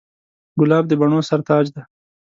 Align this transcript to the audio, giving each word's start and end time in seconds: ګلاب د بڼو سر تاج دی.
ګلاب 0.59 0.85
د 0.87 0.91
بڼو 0.99 1.19
سر 1.29 1.39
تاج 1.47 1.65
دی. 1.73 1.81